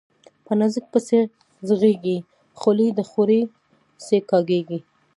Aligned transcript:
په 0.45 0.51
نازک 0.59 0.85
پسي 0.93 1.19
ږغېږي، 1.67 2.17
خولې 2.59 2.87
ده 2.97 3.03
وخوري 3.05 3.41
سي 4.05 4.17
ګايږي 4.29 4.79